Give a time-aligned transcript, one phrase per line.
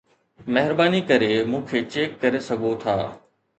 [0.55, 2.99] مهرباني ڪري مون کي چيڪ ڪري سگهو ٿا